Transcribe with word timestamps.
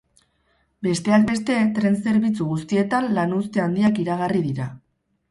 Besteak 0.85 1.25
beste, 1.31 1.57
tren 1.75 1.97
zerbitzu 2.05 2.47
guztietan 2.53 3.09
lanuzte 3.19 3.63
handiak 3.65 4.01
iragarri 4.05 4.41
dira. 4.47 4.67